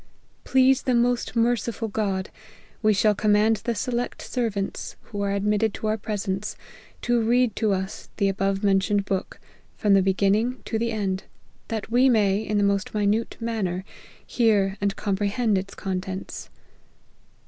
[0.45, 2.31] Please the most merciful God,
[2.81, 6.55] we shall command the select servants, who are admitted to our presence,
[7.03, 9.39] to read to us the above mentioned book,
[9.77, 11.25] from the beginning to the end,
[11.67, 13.85] that we may, in the most minute manner,
[14.25, 16.49] hear and comprehend its contents.